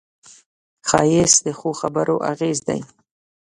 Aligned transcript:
ښایست 0.89 1.39
د 1.45 1.47
ښو 1.57 1.69
خبرو 1.81 2.15
اغېز 2.31 2.57
دی 2.67 2.81